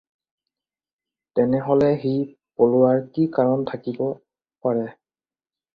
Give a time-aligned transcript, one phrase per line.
[1.39, 2.15] তেনেহ'লে সি
[2.61, 4.05] পলোৱাৰ কি কাৰণ থাকিব
[4.67, 4.93] পাৰে?